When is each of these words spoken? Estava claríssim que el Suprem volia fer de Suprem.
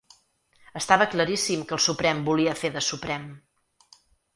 Estava 0.79 1.07
claríssim 1.11 1.67
que 1.67 1.77
el 1.79 1.85
Suprem 1.87 2.25
volia 2.33 2.59
fer 2.65 2.77
de 2.79 2.87
Suprem. 2.91 3.33